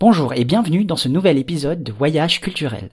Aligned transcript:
Bonjour 0.00 0.32
et 0.32 0.44
bienvenue 0.44 0.84
dans 0.84 0.94
ce 0.94 1.08
nouvel 1.08 1.38
épisode 1.38 1.82
de 1.82 1.90
Voyage 1.90 2.40
culturel. 2.40 2.90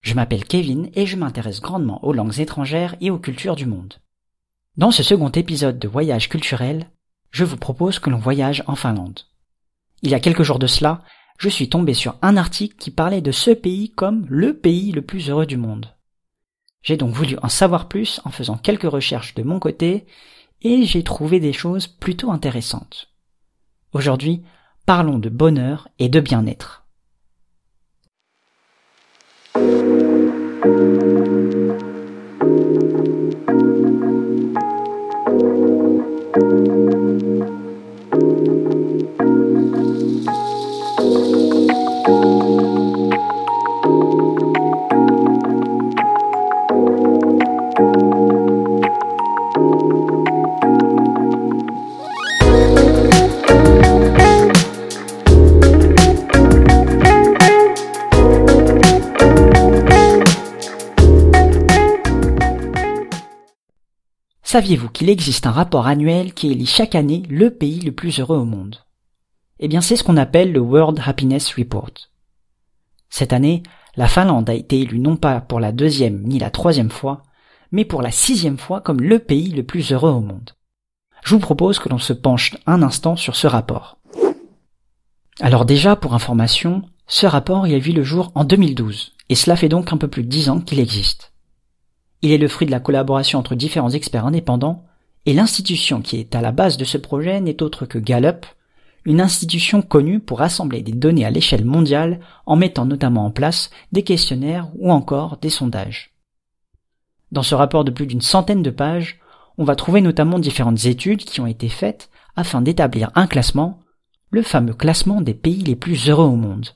Je 0.00 0.14
m'appelle 0.14 0.44
Kevin 0.44 0.90
et 0.94 1.06
je 1.06 1.16
m'intéresse 1.16 1.60
grandement 1.60 2.04
aux 2.04 2.12
langues 2.12 2.40
étrangères 2.40 2.96
et 3.00 3.12
aux 3.12 3.18
cultures 3.20 3.54
du 3.54 3.64
monde. 3.64 3.94
Dans 4.76 4.90
ce 4.90 5.04
second 5.04 5.28
épisode 5.28 5.78
de 5.78 5.86
Voyage 5.86 6.28
culturel, 6.28 6.90
je 7.30 7.44
vous 7.44 7.56
propose 7.56 8.00
que 8.00 8.10
l'on 8.10 8.18
voyage 8.18 8.64
en 8.66 8.74
Finlande. 8.74 9.20
Il 10.02 10.10
y 10.10 10.14
a 10.14 10.20
quelques 10.20 10.42
jours 10.42 10.58
de 10.58 10.66
cela, 10.66 10.98
je 11.38 11.48
suis 11.48 11.68
tombé 11.68 11.94
sur 11.94 12.16
un 12.22 12.36
article 12.36 12.74
qui 12.76 12.90
parlait 12.90 13.20
de 13.20 13.30
ce 13.30 13.52
pays 13.52 13.90
comme 13.90 14.26
le 14.28 14.52
pays 14.52 14.90
le 14.90 15.02
plus 15.02 15.30
heureux 15.30 15.46
du 15.46 15.56
monde. 15.56 15.94
J'ai 16.82 16.96
donc 16.96 17.14
voulu 17.14 17.36
en 17.40 17.48
savoir 17.48 17.86
plus 17.86 18.20
en 18.24 18.32
faisant 18.32 18.58
quelques 18.58 18.90
recherches 18.90 19.34
de 19.34 19.44
mon 19.44 19.60
côté 19.60 20.06
et 20.62 20.86
j'ai 20.86 21.04
trouvé 21.04 21.38
des 21.38 21.52
choses 21.52 21.86
plutôt 21.86 22.32
intéressantes. 22.32 23.12
Aujourd'hui, 23.92 24.42
parlons 24.86 25.18
de 25.18 25.28
bonheur 25.28 25.88
et 25.98 26.08
de 26.08 26.20
bien-être. 26.20 26.85
Saviez-vous 64.46 64.90
qu'il 64.90 65.10
existe 65.10 65.48
un 65.48 65.50
rapport 65.50 65.88
annuel 65.88 66.32
qui 66.32 66.52
élit 66.52 66.66
chaque 66.66 66.94
année 66.94 67.24
le 67.28 67.50
pays 67.50 67.80
le 67.80 67.90
plus 67.90 68.20
heureux 68.20 68.36
au 68.36 68.44
monde? 68.44 68.76
Eh 69.58 69.66
bien, 69.66 69.80
c'est 69.80 69.96
ce 69.96 70.04
qu'on 70.04 70.16
appelle 70.16 70.52
le 70.52 70.60
World 70.60 71.02
Happiness 71.04 71.52
Report. 71.56 71.90
Cette 73.10 73.32
année, 73.32 73.64
la 73.96 74.06
Finlande 74.06 74.48
a 74.48 74.54
été 74.54 74.82
élue 74.82 75.00
non 75.00 75.16
pas 75.16 75.40
pour 75.40 75.58
la 75.58 75.72
deuxième 75.72 76.22
ni 76.22 76.38
la 76.38 76.50
troisième 76.50 76.92
fois, 76.92 77.24
mais 77.72 77.84
pour 77.84 78.02
la 78.02 78.12
sixième 78.12 78.56
fois 78.56 78.80
comme 78.80 79.00
le 79.00 79.18
pays 79.18 79.48
le 79.48 79.64
plus 79.64 79.90
heureux 79.90 80.12
au 80.12 80.20
monde. 80.20 80.52
Je 81.24 81.34
vous 81.34 81.40
propose 81.40 81.80
que 81.80 81.88
l'on 81.88 81.98
se 81.98 82.12
penche 82.12 82.54
un 82.66 82.82
instant 82.82 83.16
sur 83.16 83.34
ce 83.34 83.48
rapport. 83.48 83.98
Alors 85.40 85.64
déjà, 85.64 85.96
pour 85.96 86.14
information, 86.14 86.82
ce 87.08 87.26
rapport 87.26 87.66
y 87.66 87.74
a 87.74 87.80
vu 87.80 87.90
le 87.90 88.04
jour 88.04 88.30
en 88.36 88.44
2012, 88.44 89.12
et 89.28 89.34
cela 89.34 89.56
fait 89.56 89.68
donc 89.68 89.92
un 89.92 89.96
peu 89.96 90.06
plus 90.06 90.22
de 90.22 90.28
dix 90.28 90.50
ans 90.50 90.60
qu'il 90.60 90.78
existe. 90.78 91.32
Il 92.26 92.32
est 92.32 92.38
le 92.38 92.48
fruit 92.48 92.66
de 92.66 92.72
la 92.72 92.80
collaboration 92.80 93.38
entre 93.38 93.54
différents 93.54 93.90
experts 93.90 94.26
indépendants, 94.26 94.82
et 95.26 95.32
l'institution 95.32 96.02
qui 96.02 96.16
est 96.16 96.34
à 96.34 96.40
la 96.40 96.50
base 96.50 96.76
de 96.76 96.84
ce 96.84 96.98
projet 96.98 97.40
n'est 97.40 97.62
autre 97.62 97.86
que 97.86 98.00
Gallup, 98.00 98.46
une 99.04 99.20
institution 99.20 99.80
connue 99.80 100.18
pour 100.18 100.40
rassembler 100.40 100.82
des 100.82 100.90
données 100.90 101.24
à 101.24 101.30
l'échelle 101.30 101.64
mondiale 101.64 102.18
en 102.44 102.56
mettant 102.56 102.84
notamment 102.84 103.26
en 103.26 103.30
place 103.30 103.70
des 103.92 104.02
questionnaires 104.02 104.68
ou 104.76 104.90
encore 104.90 105.36
des 105.36 105.50
sondages. 105.50 106.16
Dans 107.30 107.44
ce 107.44 107.54
rapport 107.54 107.84
de 107.84 107.92
plus 107.92 108.08
d'une 108.08 108.20
centaine 108.20 108.64
de 108.64 108.70
pages, 108.70 109.20
on 109.56 109.62
va 109.62 109.76
trouver 109.76 110.00
notamment 110.00 110.40
différentes 110.40 110.84
études 110.84 111.24
qui 111.24 111.40
ont 111.40 111.46
été 111.46 111.68
faites 111.68 112.10
afin 112.34 112.60
d'établir 112.60 113.12
un 113.14 113.28
classement, 113.28 113.78
le 114.30 114.42
fameux 114.42 114.74
classement 114.74 115.20
des 115.20 115.34
pays 115.34 115.62
les 115.62 115.76
plus 115.76 116.08
heureux 116.08 116.26
au 116.26 116.34
monde. 116.34 116.70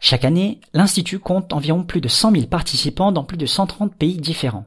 Chaque 0.00 0.24
année, 0.24 0.60
l'Institut 0.72 1.18
compte 1.18 1.52
environ 1.52 1.82
plus 1.82 2.00
de 2.00 2.08
100 2.08 2.32
000 2.32 2.46
participants 2.46 3.12
dans 3.12 3.24
plus 3.24 3.36
de 3.36 3.46
130 3.46 3.94
pays 3.94 4.16
différents. 4.16 4.66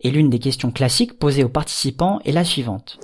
Et 0.00 0.10
l'une 0.10 0.30
des 0.30 0.38
questions 0.38 0.70
classiques 0.70 1.18
posées 1.18 1.44
aux 1.44 1.48
participants 1.48 2.20
est 2.24 2.32
la 2.32 2.44
suivante. 2.44 2.98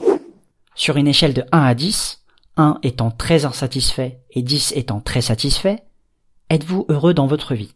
Sur 0.75 0.97
une 0.97 1.09
échelle 1.09 1.35
de 1.35 1.45
1 1.51 1.59
à 1.59 1.75
10, 1.75 2.25
1 2.57 2.79
étant 2.83 3.11
très 3.11 3.45
insatisfait 3.45 4.21
et 4.31 4.43
10 4.43 4.73
étant 4.77 5.01
très 5.01 5.21
satisfait, 5.21 5.83
êtes-vous 6.51 6.87
heureux 6.89 7.15
dans 7.15 7.27
votre 7.27 7.55
vie? 7.55 7.75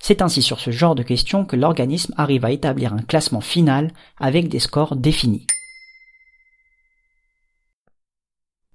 C'est 0.00 0.22
ainsi 0.22 0.42
sur 0.42 0.60
ce 0.60 0.70
genre 0.70 0.94
de 0.94 1.02
questions 1.02 1.44
que 1.44 1.56
l'organisme 1.56 2.14
arrive 2.16 2.44
à 2.44 2.52
établir 2.52 2.92
un 2.92 3.02
classement 3.02 3.40
final 3.40 3.92
avec 4.18 4.48
des 4.48 4.60
scores 4.60 4.96
définis. 4.96 5.46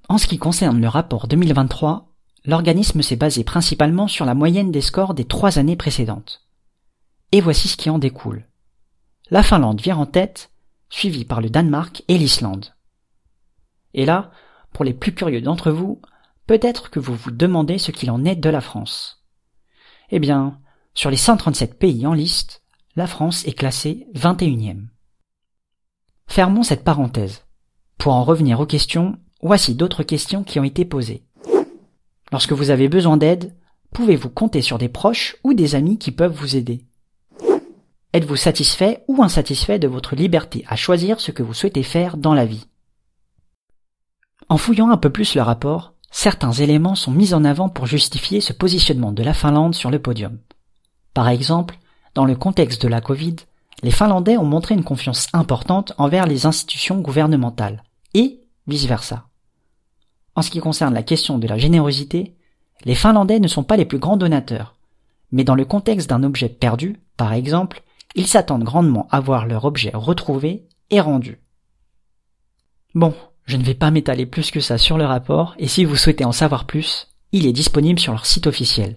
En 0.09 0.17
ce 0.17 0.27
qui 0.27 0.37
concerne 0.37 0.81
le 0.81 0.87
rapport 0.87 1.27
2023, 1.27 2.12
l'organisme 2.45 3.01
s'est 3.01 3.15
basé 3.15 3.43
principalement 3.43 4.07
sur 4.07 4.25
la 4.25 4.35
moyenne 4.35 4.71
des 4.71 4.81
scores 4.81 5.13
des 5.13 5.25
trois 5.25 5.59
années 5.59 5.75
précédentes. 5.75 6.41
Et 7.31 7.41
voici 7.41 7.67
ce 7.67 7.77
qui 7.77 7.89
en 7.89 7.99
découle. 7.99 8.47
La 9.29 9.43
Finlande 9.43 9.81
vient 9.81 9.97
en 9.97 10.05
tête, 10.05 10.51
suivie 10.89 11.25
par 11.25 11.41
le 11.41 11.49
Danemark 11.49 12.03
et 12.07 12.17
l'Islande. 12.17 12.73
Et 13.93 14.05
là, 14.05 14.31
pour 14.73 14.85
les 14.85 14.93
plus 14.93 15.13
curieux 15.13 15.41
d'entre 15.41 15.71
vous, 15.71 16.01
peut-être 16.45 16.89
que 16.89 16.99
vous 16.99 17.15
vous 17.15 17.31
demandez 17.31 17.77
ce 17.77 17.91
qu'il 17.91 18.11
en 18.11 18.25
est 18.25 18.35
de 18.35 18.49
la 18.49 18.61
France. 18.61 19.23
Eh 20.09 20.19
bien, 20.19 20.59
sur 20.93 21.09
les 21.09 21.17
137 21.17 21.79
pays 21.79 22.05
en 22.05 22.13
liste, 22.13 22.61
la 22.95 23.07
France 23.07 23.47
est 23.47 23.53
classée 23.53 24.07
21e. 24.13 24.87
Fermons 26.27 26.63
cette 26.63 26.83
parenthèse. 26.83 27.45
Pour 27.97 28.13
en 28.13 28.23
revenir 28.23 28.59
aux 28.59 28.65
questions, 28.65 29.17
voici 29.41 29.75
d'autres 29.75 30.03
questions 30.03 30.43
qui 30.43 30.59
ont 30.59 30.63
été 30.63 30.85
posées. 30.85 31.23
Lorsque 32.33 32.51
vous 32.51 32.71
avez 32.71 32.89
besoin 32.89 33.15
d'aide, 33.15 33.53
pouvez-vous 33.93 34.31
compter 34.31 34.63
sur 34.63 34.79
des 34.79 34.89
proches 34.89 35.35
ou 35.43 35.53
des 35.53 35.75
amis 35.75 35.99
qui 35.99 36.09
peuvent 36.11 36.33
vous 36.33 36.55
aider? 36.55 36.83
Êtes-vous 38.11 38.37
satisfait 38.37 39.03
ou 39.07 39.21
insatisfait 39.21 39.77
de 39.77 39.87
votre 39.87 40.15
liberté 40.15 40.65
à 40.67 40.75
choisir 40.75 41.19
ce 41.19 41.29
que 41.29 41.43
vous 41.43 41.53
souhaitez 41.53 41.83
faire 41.83 42.17
dans 42.17 42.33
la 42.33 42.45
vie? 42.45 42.65
En 44.49 44.57
fouillant 44.57 44.89
un 44.89 44.97
peu 44.97 45.11
plus 45.11 45.35
le 45.35 45.43
rapport, 45.43 45.93
certains 46.09 46.53
éléments 46.53 46.95
sont 46.95 47.11
mis 47.11 47.35
en 47.35 47.45
avant 47.45 47.69
pour 47.69 47.85
justifier 47.85 48.41
ce 48.41 48.51
positionnement 48.51 49.11
de 49.11 49.21
la 49.21 49.35
Finlande 49.35 49.75
sur 49.75 49.91
le 49.91 49.99
podium. 49.99 50.39
Par 51.13 51.29
exemple, 51.29 51.77
dans 52.15 52.25
le 52.25 52.35
contexte 52.35 52.81
de 52.81 52.87
la 52.87 52.99
Covid, 52.99 53.35
les 53.83 53.91
Finlandais 53.91 54.37
ont 54.37 54.43
montré 54.43 54.73
une 54.73 54.83
confiance 54.83 55.27
importante 55.33 55.93
envers 55.99 56.25
les 56.25 56.47
institutions 56.47 56.99
gouvernementales, 56.99 57.83
et 58.15 58.41
vice-versa. 58.65 59.27
En 60.35 60.41
ce 60.41 60.49
qui 60.49 60.59
concerne 60.59 60.93
la 60.93 61.03
question 61.03 61.37
de 61.37 61.47
la 61.47 61.57
générosité, 61.57 62.35
les 62.85 62.95
Finlandais 62.95 63.39
ne 63.39 63.47
sont 63.47 63.63
pas 63.63 63.77
les 63.77 63.85
plus 63.85 63.99
grands 63.99 64.17
donateurs, 64.17 64.75
mais 65.31 65.43
dans 65.43 65.55
le 65.55 65.65
contexte 65.65 66.09
d'un 66.09 66.23
objet 66.23 66.49
perdu, 66.49 66.99
par 67.17 67.33
exemple, 67.33 67.83
ils 68.15 68.27
s'attendent 68.27 68.63
grandement 68.63 69.07
à 69.11 69.19
voir 69.19 69.45
leur 69.45 69.65
objet 69.65 69.91
retrouvé 69.93 70.67
et 70.89 70.99
rendu. 70.99 71.39
Bon, 72.95 73.13
je 73.45 73.57
ne 73.57 73.63
vais 73.63 73.73
pas 73.73 73.91
m'étaler 73.91 74.25
plus 74.25 74.51
que 74.51 74.59
ça 74.59 74.77
sur 74.77 74.97
le 74.97 75.05
rapport, 75.05 75.55
et 75.57 75.67
si 75.67 75.85
vous 75.85 75.95
souhaitez 75.95 76.25
en 76.25 76.31
savoir 76.31 76.65
plus, 76.65 77.07
il 77.31 77.47
est 77.47 77.53
disponible 77.53 77.99
sur 77.99 78.13
leur 78.13 78.25
site 78.25 78.47
officiel. 78.47 78.95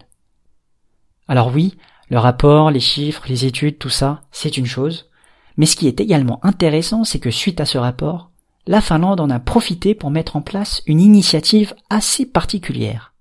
Alors 1.29 1.53
oui, 1.55 1.77
le 2.09 2.19
rapport, 2.19 2.71
les 2.71 2.81
chiffres, 2.81 3.25
les 3.29 3.47
études, 3.47 3.79
tout 3.79 3.89
ça, 3.89 4.23
c'est 4.31 4.57
une 4.57 4.67
chose, 4.67 5.11
mais 5.57 5.67
ce 5.67 5.77
qui 5.77 5.89
est 5.89 6.01
également 6.01 6.45
intéressant, 6.45 7.05
c'est 7.05 7.19
que 7.19 7.31
suite 7.31 7.61
à 7.61 7.67
ce 7.67 7.79
rapport, 7.79 8.31
la 8.69 8.81
Finlande 8.81 9.21
en 9.21 9.31
a 9.31 9.39
profité 9.39 9.95
pour 9.95 10.11
mettre 10.11 10.35
en 10.35 10.43
place 10.43 10.83
une 10.87 11.01
initiative 11.01 11.75
assez 11.89 12.27
particulière. 12.27 13.13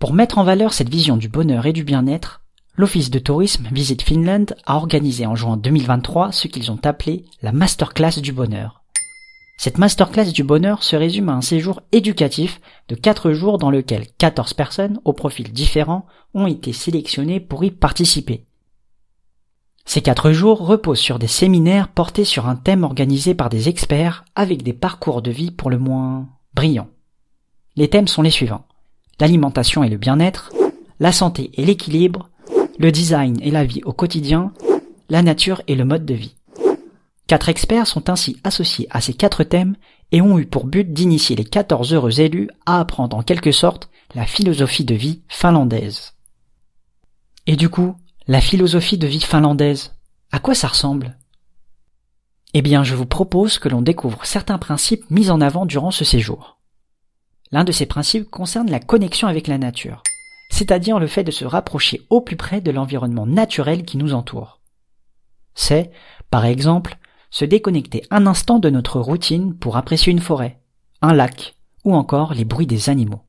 Pour 0.00 0.14
mettre 0.14 0.38
en 0.38 0.44
valeur 0.44 0.72
cette 0.72 0.88
vision 0.88 1.16
du 1.16 1.28
bonheur 1.28 1.66
et 1.66 1.72
du 1.72 1.84
bien-être, 1.84 2.42
l'Office 2.76 3.10
de 3.10 3.20
tourisme 3.20 3.68
Visit 3.70 4.02
Finland 4.02 4.46
a 4.66 4.76
organisé 4.76 5.26
en 5.26 5.36
juin 5.36 5.56
2023 5.56 6.32
ce 6.32 6.48
qu'ils 6.48 6.72
ont 6.72 6.80
appelé 6.82 7.24
la 7.40 7.52
Masterclass 7.52 8.20
du 8.20 8.32
bonheur. 8.32 8.81
Cette 9.62 9.78
masterclass 9.78 10.32
du 10.32 10.42
bonheur 10.42 10.82
se 10.82 10.96
résume 10.96 11.28
à 11.28 11.34
un 11.34 11.40
séjour 11.40 11.82
éducatif 11.92 12.60
de 12.88 12.96
4 12.96 13.30
jours 13.30 13.58
dans 13.58 13.70
lequel 13.70 14.08
14 14.18 14.54
personnes 14.54 15.00
aux 15.04 15.12
profils 15.12 15.52
différents 15.52 16.04
ont 16.34 16.48
été 16.48 16.72
sélectionnées 16.72 17.38
pour 17.38 17.62
y 17.62 17.70
participer. 17.70 18.44
Ces 19.84 20.00
4 20.00 20.32
jours 20.32 20.66
reposent 20.66 20.98
sur 20.98 21.20
des 21.20 21.28
séminaires 21.28 21.86
portés 21.86 22.24
sur 22.24 22.48
un 22.48 22.56
thème 22.56 22.82
organisé 22.82 23.36
par 23.36 23.50
des 23.50 23.68
experts 23.68 24.24
avec 24.34 24.64
des 24.64 24.72
parcours 24.72 25.22
de 25.22 25.30
vie 25.30 25.52
pour 25.52 25.70
le 25.70 25.78
moins 25.78 26.28
brillants. 26.54 26.90
Les 27.76 27.86
thèmes 27.86 28.08
sont 28.08 28.22
les 28.22 28.30
suivants. 28.30 28.66
L'alimentation 29.20 29.84
et 29.84 29.88
le 29.88 29.96
bien-être, 29.96 30.50
la 30.98 31.12
santé 31.12 31.52
et 31.54 31.64
l'équilibre, 31.64 32.30
le 32.80 32.90
design 32.90 33.38
et 33.40 33.52
la 33.52 33.64
vie 33.64 33.82
au 33.84 33.92
quotidien, 33.92 34.52
la 35.08 35.22
nature 35.22 35.62
et 35.68 35.76
le 35.76 35.84
mode 35.84 36.04
de 36.04 36.14
vie. 36.14 36.34
Quatre 37.26 37.48
experts 37.48 37.86
sont 37.86 38.10
ainsi 38.10 38.38
associés 38.44 38.86
à 38.90 39.00
ces 39.00 39.14
quatre 39.14 39.44
thèmes 39.44 39.76
et 40.10 40.20
ont 40.20 40.38
eu 40.38 40.46
pour 40.46 40.66
but 40.66 40.92
d'initier 40.92 41.36
les 41.36 41.44
14 41.44 41.94
heureux 41.94 42.20
élus 42.20 42.50
à 42.66 42.80
apprendre 42.80 43.16
en 43.16 43.22
quelque 43.22 43.52
sorte 43.52 43.88
la 44.14 44.26
philosophie 44.26 44.84
de 44.84 44.94
vie 44.94 45.22
finlandaise. 45.28 46.12
Et 47.46 47.56
du 47.56 47.68
coup, 47.68 47.96
la 48.26 48.40
philosophie 48.40 48.98
de 48.98 49.06
vie 49.06 49.20
finlandaise, 49.20 49.94
à 50.30 50.38
quoi 50.38 50.54
ça 50.54 50.68
ressemble? 50.68 51.16
Eh 52.54 52.62
bien, 52.62 52.84
je 52.84 52.94
vous 52.94 53.06
propose 53.06 53.58
que 53.58 53.68
l'on 53.68 53.82
découvre 53.82 54.24
certains 54.24 54.58
principes 54.58 55.10
mis 55.10 55.30
en 55.30 55.40
avant 55.40 55.64
durant 55.64 55.90
ce 55.90 56.04
séjour. 56.04 56.58
L'un 57.50 57.64
de 57.64 57.72
ces 57.72 57.86
principes 57.86 58.30
concerne 58.30 58.70
la 58.70 58.80
connexion 58.80 59.28
avec 59.28 59.46
la 59.46 59.58
nature, 59.58 60.02
c'est-à-dire 60.50 60.98
le 60.98 61.06
fait 61.06 61.24
de 61.24 61.30
se 61.30 61.44
rapprocher 61.44 62.02
au 62.10 62.20
plus 62.20 62.36
près 62.36 62.60
de 62.60 62.70
l'environnement 62.70 63.26
naturel 63.26 63.84
qui 63.84 63.96
nous 63.96 64.12
entoure. 64.12 64.60
C'est, 65.54 65.90
par 66.30 66.44
exemple, 66.44 66.98
se 67.32 67.46
déconnecter 67.46 68.04
un 68.10 68.26
instant 68.26 68.58
de 68.58 68.68
notre 68.68 69.00
routine 69.00 69.56
pour 69.56 69.78
apprécier 69.78 70.12
une 70.12 70.20
forêt, 70.20 70.60
un 71.00 71.14
lac, 71.14 71.56
ou 71.82 71.96
encore 71.96 72.34
les 72.34 72.44
bruits 72.44 72.66
des 72.66 72.90
animaux. 72.90 73.22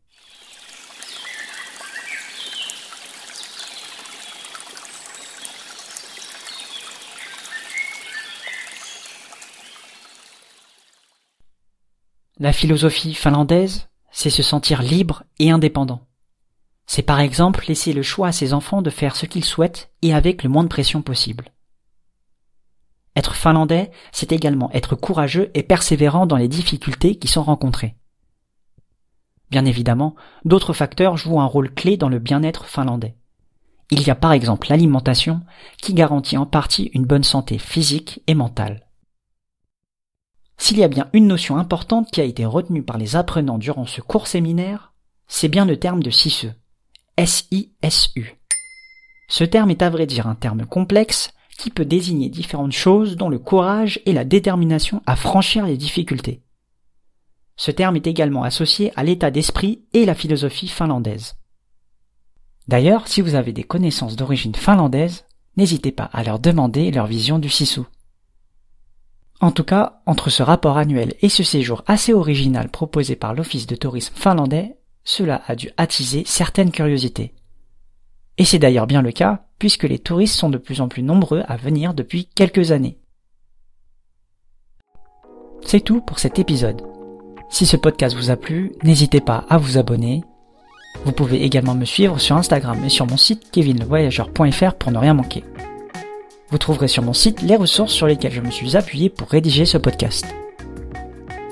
La 12.40 12.52
philosophie 12.52 13.14
finlandaise, 13.14 13.88
c'est 14.12 14.30
se 14.30 14.44
sentir 14.44 14.82
libre 14.82 15.24
et 15.40 15.50
indépendant. 15.50 16.02
C'est 16.88 17.04
par 17.04 17.22
exemple 17.22 17.64
laisser 17.70 17.94
le 17.94 18.04
choix 18.04 18.28
à 18.28 18.32
ses 18.34 18.54
enfants 18.54 18.82
de 18.82 18.90
faire 18.90 19.16
ce 19.16 19.26
qu'ils 19.26 19.46
souhaitent 19.46 19.92
et 20.02 20.14
avec 20.14 20.44
le 20.44 20.50
moins 20.50 20.64
de 20.64 20.68
pression 20.68 21.02
possible. 21.02 21.53
Être 23.16 23.36
finlandais, 23.36 23.92
c'est 24.12 24.32
également 24.32 24.72
être 24.72 24.96
courageux 24.96 25.52
et 25.54 25.64
persévérant 25.64 26.26
dans 26.26 26.38
les 26.38 26.48
difficultés 26.48 27.16
qui 27.16 27.28
sont 27.28 27.44
rencontrées. 27.44 27.96
Bien 29.52 29.66
évidemment, 29.66 30.16
d'autres 30.46 30.74
facteurs 30.74 31.16
jouent 31.16 31.40
un 31.40 31.46
rôle 31.46 31.72
clé 31.72 31.96
dans 31.96 32.10
le 32.10 32.18
bien-être 32.18 32.66
finlandais. 32.66 33.16
Il 33.92 34.02
y 34.02 34.10
a 34.10 34.16
par 34.16 34.34
exemple 34.34 34.68
l'alimentation 34.70 35.42
qui 35.80 35.94
garantit 35.94 36.38
en 36.38 36.48
partie 36.48 36.90
une 36.94 37.06
bonne 37.06 37.24
santé 37.24 37.60
physique 37.60 38.22
et 38.26 38.34
mentale. 38.34 38.88
S'il 40.58 40.80
y 40.80 40.84
a 40.84 40.88
bien 40.88 41.10
une 41.14 41.28
notion 41.28 41.58
importante 41.58 42.10
qui 42.10 42.22
a 42.22 42.24
été 42.24 42.46
retenue 42.46 42.82
par 42.82 42.98
les 42.98 43.16
apprenants 43.16 43.60
durant 43.60 43.86
ce 43.86 44.02
court 44.02 44.26
séminaire, 44.26 44.94
c'est 45.28 45.50
bien 45.50 45.66
le 45.66 45.78
terme 45.78 46.02
de 46.02 46.10
SISU. 46.10 46.50
S-I-S-U. 47.18 48.40
Ce 49.30 49.44
terme 49.44 49.70
est 49.70 49.84
à 49.84 49.90
vrai 49.90 50.08
dire 50.08 50.28
un 50.28 50.36
terme 50.36 50.66
complexe 50.66 51.32
qui 51.58 51.70
peut 51.70 51.86
désigner 51.86 52.30
différentes 52.30 52.72
choses 52.72 53.16
dont 53.16 53.30
le 53.30 53.40
courage 53.40 54.00
et 54.06 54.14
la 54.14 54.26
détermination 54.26 55.02
à 55.06 55.16
franchir 55.16 55.66
les 55.66 55.78
difficultés. 55.78 56.42
Ce 57.56 57.72
terme 57.72 57.96
est 57.96 58.08
également 58.08 58.44
associé 58.44 58.92
à 58.96 59.04
l'état 59.04 59.32
d'esprit 59.32 59.84
et 59.94 60.06
la 60.06 60.16
philosophie 60.16 60.68
finlandaise. 60.68 61.36
D'ailleurs, 62.68 63.08
si 63.08 63.22
vous 63.22 63.36
avez 63.36 63.52
des 63.52 63.64
connaissances 63.64 64.16
d'origine 64.16 64.56
finlandaise, 64.56 65.26
n'hésitez 65.58 65.92
pas 65.92 66.10
à 66.14 66.24
leur 66.24 66.40
demander 66.40 66.92
leur 66.92 67.08
vision 67.08 67.40
du 67.40 67.50
Sisu. 67.50 67.82
En 69.42 69.52
tout 69.52 69.66
cas, 69.66 70.02
entre 70.06 70.30
ce 70.30 70.42
rapport 70.42 70.78
annuel 70.78 71.16
et 71.22 71.30
ce 71.30 71.44
séjour 71.44 71.84
assez 71.86 72.14
original 72.14 72.70
proposé 72.70 73.16
par 73.16 73.34
l'Office 73.34 73.68
de 73.68 73.76
tourisme 73.76 74.16
finlandais, 74.16 74.78
cela 75.04 75.42
a 75.48 75.56
dû 75.56 75.70
attiser 75.76 76.24
certaines 76.26 76.72
curiosités. 76.72 77.34
Et 78.38 78.46
c'est 78.46 78.60
d'ailleurs 78.60 78.88
bien 78.88 79.02
le 79.02 79.12
cas, 79.12 79.46
puisque 79.64 79.84
les 79.84 79.98
touristes 79.98 80.36
sont 80.36 80.50
de 80.50 80.58
plus 80.58 80.82
en 80.82 80.90
plus 80.90 81.04
nombreux 81.04 81.42
à 81.48 81.56
venir 81.56 81.94
depuis 81.94 82.26
quelques 82.36 82.74
années. 82.74 82.98
C'est 85.66 85.80
tout 85.80 86.02
pour 86.02 86.20
cet 86.20 86.38
épisode. 86.38 86.82
Si 87.50 87.66
ce 87.66 87.78
podcast 87.78 88.14
vous 88.14 88.30
a 88.30 88.36
plu, 88.36 88.74
n'hésitez 88.84 89.22
pas 89.22 89.46
à 89.50 89.58
vous 89.58 89.78
abonner. 89.78 90.22
Vous 91.06 91.14
pouvez 91.14 91.44
également 91.46 91.76
me 91.76 91.86
suivre 91.86 92.20
sur 92.20 92.36
Instagram 92.36 92.78
et 92.84 92.90
sur 92.90 93.08
mon 93.08 93.16
site 93.16 93.52
kevinlevoyageur.fr 93.52 94.74
pour 94.74 94.92
ne 94.92 94.98
rien 94.98 95.14
manquer. 95.14 95.46
Vous 96.50 96.58
trouverez 96.58 96.90
sur 96.90 97.04
mon 97.04 97.14
site 97.14 97.42
les 97.42 97.56
ressources 97.56 97.94
sur 97.94 98.08
lesquelles 98.08 98.34
je 98.34 98.42
me 98.42 98.52
suis 98.52 98.76
appuyé 98.76 99.10
pour 99.10 99.30
rédiger 99.30 99.64
ce 99.64 99.78
podcast. 99.78 100.26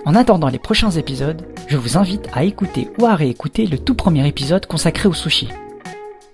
En 0.04 0.16
attendant 0.16 0.50
les 0.50 0.60
prochains 0.60 0.92
épisodes, 0.92 1.48
je 1.70 1.78
vous 1.78 1.98
invite 1.98 2.28
à 2.34 2.44
écouter 2.44 2.90
ou 3.00 3.06
à 3.06 3.16
réécouter 3.16 3.68
le 3.68 3.80
tout 3.80 3.96
premier 3.96 4.28
épisode 4.28 4.66
consacré 4.66 5.08
au 5.08 5.14
sushi. 5.14 5.48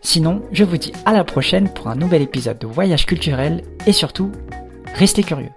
Sinon, 0.01 0.41
je 0.51 0.63
vous 0.63 0.77
dis 0.77 0.93
à 1.05 1.13
la 1.13 1.23
prochaine 1.23 1.69
pour 1.69 1.87
un 1.87 1.95
nouvel 1.95 2.21
épisode 2.21 2.59
de 2.59 2.67
Voyage 2.67 3.05
culturel 3.05 3.63
et 3.85 3.91
surtout, 3.91 4.31
restez 4.95 5.23
curieux. 5.23 5.51